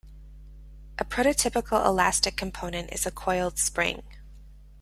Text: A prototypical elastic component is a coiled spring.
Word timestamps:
A 0.97 1.05
prototypical 1.05 1.85
elastic 1.85 2.35
component 2.35 2.91
is 2.91 3.05
a 3.05 3.11
coiled 3.11 3.59
spring. 3.59 4.01